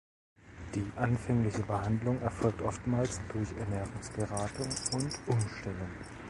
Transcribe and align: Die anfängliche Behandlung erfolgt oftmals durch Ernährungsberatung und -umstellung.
Die 0.73 0.83
anfängliche 0.95 1.61
Behandlung 1.61 2.19
erfolgt 2.23 2.63
oftmals 2.63 3.21
durch 3.31 3.51
Ernährungsberatung 3.55 4.65
und 4.95 5.11
-umstellung. 5.27 5.91